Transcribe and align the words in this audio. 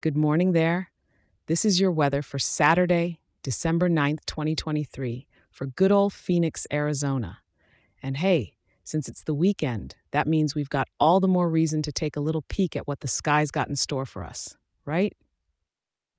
Good 0.00 0.16
morning 0.16 0.52
there. 0.52 0.92
This 1.48 1.64
is 1.64 1.80
your 1.80 1.90
weather 1.90 2.22
for 2.22 2.38
Saturday, 2.38 3.18
December 3.42 3.90
9th, 3.90 4.24
2023, 4.26 5.26
for 5.50 5.66
good 5.66 5.90
old 5.90 6.12
Phoenix, 6.12 6.68
Arizona. 6.72 7.40
And 8.00 8.16
hey, 8.18 8.54
since 8.84 9.08
it's 9.08 9.24
the 9.24 9.34
weekend, 9.34 9.96
that 10.12 10.28
means 10.28 10.54
we've 10.54 10.70
got 10.70 10.86
all 11.00 11.18
the 11.18 11.26
more 11.26 11.50
reason 11.50 11.82
to 11.82 11.90
take 11.90 12.14
a 12.14 12.20
little 12.20 12.42
peek 12.42 12.76
at 12.76 12.86
what 12.86 13.00
the 13.00 13.08
sky's 13.08 13.50
got 13.50 13.68
in 13.68 13.74
store 13.74 14.06
for 14.06 14.22
us, 14.22 14.56
right? 14.84 15.16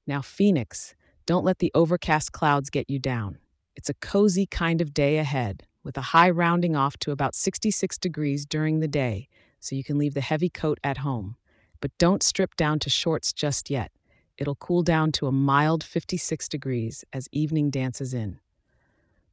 Now, 0.06 0.22
Phoenix, 0.22 0.94
don't 1.26 1.46
let 1.46 1.60
the 1.60 1.72
overcast 1.74 2.34
clouds 2.34 2.70
get 2.70 2.90
you 2.90 3.00
down. 3.00 3.38
It's 3.78 3.90
a 3.90 3.94
cozy 3.94 4.46
kind 4.46 4.82
of 4.82 4.94
day 4.94 5.20
ahead, 5.20 5.64
with 5.86 5.96
a 5.96 6.12
high 6.12 6.32
rounding 6.32 6.76
off 6.76 6.98
to 6.98 7.12
about 7.12 7.34
66 7.34 7.98
degrees 7.98 8.46
during 8.46 8.82
the 8.82 8.90
day, 8.90 9.30
so 9.62 9.74
you 9.74 9.86
can 9.86 9.98
leave 9.98 10.16
the 10.16 10.20
heavy 10.20 10.50
coat 10.50 10.80
at 10.84 10.98
home. 10.98 11.38
But 11.82 11.98
don't 11.98 12.24
strip 12.24 12.56
down 12.56 12.80
to 12.80 12.90
shorts 12.90 13.32
just 13.32 13.70
yet. 13.70 13.92
It'll 14.38 14.56
cool 14.56 14.84
down 14.84 15.12
to 15.14 15.28
a 15.28 15.32
mild 15.32 15.84
56 15.84 16.48
degrees 16.48 17.04
as 17.12 17.28
evening 17.32 17.70
dances 17.70 18.14
in. 18.14 18.40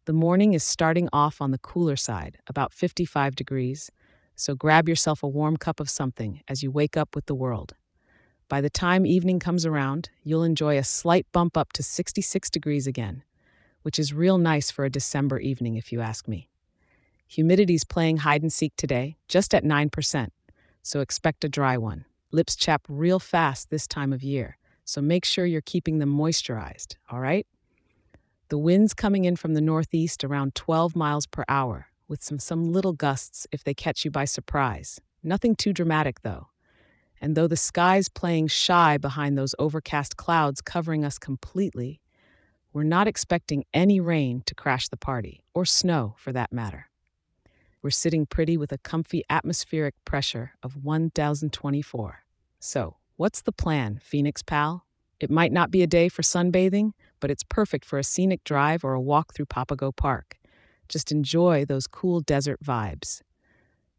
The 0.05 0.12
morning 0.12 0.55
is 0.55 0.62
starting 0.62 1.09
off 1.12 1.41
on 1.41 1.50
the 1.50 1.59
cooler 1.59 1.96
side, 1.96 2.38
about 2.46 2.72
55 2.72 3.34
degrees, 3.34 3.91
so 4.36 4.55
grab 4.55 4.88
yourself 4.88 5.22
a 5.22 5.28
warm 5.28 5.56
cup 5.56 5.80
of 5.80 5.91
something 5.91 6.42
as 6.46 6.62
you 6.62 6.70
wake 6.70 6.96
up 6.96 7.14
with 7.14 7.27
the 7.27 7.34
world. 7.34 7.74
By 8.48 8.60
the 8.60 8.70
time 8.70 9.05
evening 9.05 9.41
comes 9.41 9.66
around, 9.66 10.10
you'll 10.22 10.44
enjoy 10.44 10.78
a 10.78 10.84
slight 10.84 11.27
bump 11.33 11.56
up 11.56 11.72
to 11.72 11.83
66 11.83 12.50
degrees 12.50 12.86
again, 12.86 13.24
which 13.83 13.98
is 13.98 14.12
real 14.12 14.38
nice 14.38 14.70
for 14.70 14.84
a 14.84 14.91
December 14.91 15.41
evening, 15.41 15.74
if 15.77 15.91
you 15.91 16.00
ask 16.00 16.28
me. 16.28 16.48
Humidity's 17.28 17.83
playing 17.83 18.19
hide 18.19 18.42
and 18.42 18.52
seek 18.52 18.77
today, 18.77 19.16
just 19.27 19.52
at 19.52 19.64
9%, 19.64 20.28
so 20.83 21.00
expect 21.00 21.44
a 21.44 21.48
dry 21.48 21.77
one. 21.77 22.05
Lips 22.36 22.54
chap 22.54 22.82
real 22.86 23.18
fast 23.18 23.70
this 23.70 23.86
time 23.86 24.12
of 24.12 24.22
year, 24.22 24.58
so 24.84 25.00
make 25.00 25.24
sure 25.24 25.46
you're 25.46 25.62
keeping 25.62 26.00
them 26.00 26.14
moisturized, 26.14 26.96
all 27.10 27.18
right? 27.18 27.46
The 28.50 28.58
wind's 28.58 28.92
coming 28.92 29.24
in 29.24 29.36
from 29.36 29.55
the 29.55 29.62
northeast 29.62 30.22
around 30.22 30.55
12 30.55 30.94
miles 30.94 31.27
per 31.27 31.46
hour, 31.48 31.86
with 32.08 32.22
some, 32.22 32.38
some 32.38 32.70
little 32.70 32.92
gusts 32.92 33.46
if 33.52 33.64
they 33.64 33.72
catch 33.72 34.05
you 34.05 34.11
by 34.11 34.27
surprise. 34.27 35.00
Nothing 35.22 35.56
too 35.56 35.72
dramatic, 35.72 36.20
though. 36.20 36.48
And 37.22 37.38
though 37.38 37.46
the 37.46 37.56
sky's 37.56 38.11
playing 38.11 38.48
shy 38.48 38.98
behind 38.98 39.39
those 39.39 39.55
overcast 39.58 40.18
clouds 40.18 40.61
covering 40.61 41.06
us 41.06 41.18
completely, 41.18 42.02
we're 42.70 42.83
not 42.83 43.08
expecting 43.08 43.64
any 43.72 43.98
rain 43.98 44.42
to 44.44 44.55
crash 44.55 44.91
the 44.91 44.98
party, 44.98 45.42
or 45.55 45.64
snow 45.64 46.16
for 46.18 46.34
that 46.34 46.52
matter. 46.52 46.91
We're 47.80 47.89
sitting 47.89 48.27
pretty 48.27 48.58
with 48.58 48.72
a 48.72 48.78
comfy 48.78 49.24
atmospheric 49.30 49.94
pressure 50.05 50.52
of 50.62 50.77
1024. 50.84 52.25
So, 52.67 52.97
what's 53.14 53.42
the 53.42 53.53
plan, 53.53 54.00
Phoenix 54.03 54.42
pal? 54.42 54.86
It 55.20 55.31
might 55.31 55.53
not 55.53 55.70
be 55.70 55.84
a 55.84 55.86
day 55.86 56.09
for 56.09 56.22
sunbathing, 56.22 56.95
but 57.20 57.31
it's 57.31 57.45
perfect 57.45 57.84
for 57.84 57.97
a 57.97 58.03
scenic 58.03 58.42
drive 58.42 58.83
or 58.83 58.92
a 58.92 59.00
walk 59.00 59.33
through 59.33 59.47
Papago 59.47 59.92
Park. 59.92 60.36
Just 60.89 61.12
enjoy 61.12 61.64
those 61.64 61.86
cool 61.86 62.19
desert 62.19 62.58
vibes. 62.61 63.23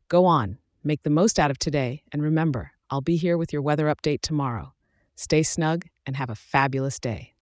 Go 0.09 0.25
on, 0.25 0.57
make 0.83 1.03
the 1.03 1.09
most 1.09 1.39
out 1.39 1.49
of 1.49 1.57
today, 1.57 2.03
and 2.11 2.21
remember, 2.21 2.71
I'll 2.89 2.99
be 2.99 3.15
here 3.15 3.37
with 3.37 3.53
your 3.53 3.61
weather 3.61 3.85
update 3.85 4.19
tomorrow. 4.19 4.73
Stay 5.15 5.43
snug 5.43 5.85
and 6.05 6.17
have 6.17 6.29
a 6.29 6.35
fabulous 6.35 6.99
day. 6.99 7.35